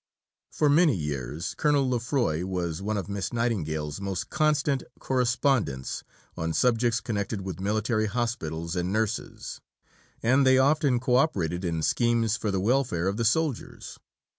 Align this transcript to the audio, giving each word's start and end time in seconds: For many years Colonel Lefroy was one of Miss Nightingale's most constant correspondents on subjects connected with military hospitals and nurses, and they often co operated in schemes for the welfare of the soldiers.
For 0.51 0.67
many 0.67 0.95
years 0.95 1.53
Colonel 1.55 1.87
Lefroy 1.87 2.43
was 2.43 2.81
one 2.81 2.97
of 2.97 3.07
Miss 3.07 3.31
Nightingale's 3.31 4.01
most 4.01 4.31
constant 4.31 4.81
correspondents 4.97 6.03
on 6.35 6.53
subjects 6.53 6.99
connected 6.99 7.41
with 7.41 7.59
military 7.59 8.07
hospitals 8.07 8.75
and 8.75 8.91
nurses, 8.91 9.61
and 10.23 10.43
they 10.43 10.57
often 10.57 10.99
co 10.99 11.17
operated 11.17 11.63
in 11.63 11.83
schemes 11.83 12.35
for 12.35 12.49
the 12.49 12.59
welfare 12.59 13.07
of 13.07 13.17
the 13.17 13.25
soldiers. 13.25 13.99